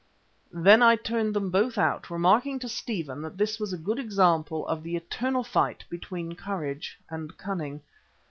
Then 0.55 0.81
I 0.81 0.95
turned 0.95 1.35
them 1.35 1.51
both 1.51 1.77
out, 1.77 2.09
remarking 2.09 2.57
to 2.57 2.67
Stephen 2.67 3.21
that 3.21 3.37
this 3.37 3.59
was 3.59 3.71
a 3.71 3.77
good 3.77 3.99
example 3.99 4.65
of 4.67 4.81
the 4.81 4.95
eternal 4.95 5.43
fight 5.43 5.85
between 5.91 6.33
courage 6.33 6.97
and 7.11 7.37
cunning. 7.37 7.83